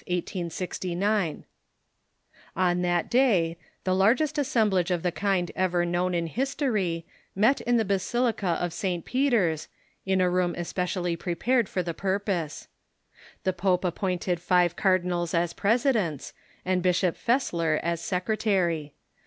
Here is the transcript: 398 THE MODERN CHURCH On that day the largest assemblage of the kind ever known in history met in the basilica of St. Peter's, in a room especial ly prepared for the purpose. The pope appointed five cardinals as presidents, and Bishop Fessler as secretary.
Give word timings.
398 0.07 0.81
THE 0.81 0.95
MODERN 0.95 1.35
CHURCH 1.41 1.45
On 2.55 2.81
that 2.81 3.07
day 3.07 3.55
the 3.83 3.93
largest 3.93 4.39
assemblage 4.39 4.89
of 4.89 5.03
the 5.03 5.11
kind 5.11 5.51
ever 5.55 5.85
known 5.85 6.15
in 6.15 6.25
history 6.25 7.05
met 7.35 7.61
in 7.61 7.77
the 7.77 7.85
basilica 7.85 8.57
of 8.59 8.73
St. 8.73 9.05
Peter's, 9.05 9.67
in 10.03 10.19
a 10.19 10.27
room 10.27 10.55
especial 10.57 11.03
ly 11.03 11.15
prepared 11.15 11.69
for 11.69 11.83
the 11.83 11.93
purpose. 11.93 12.67
The 13.43 13.53
pope 13.53 13.85
appointed 13.85 14.39
five 14.41 14.75
cardinals 14.75 15.35
as 15.35 15.53
presidents, 15.53 16.33
and 16.65 16.81
Bishop 16.81 17.15
Fessler 17.15 17.79
as 17.83 18.01
secretary. 18.01 18.95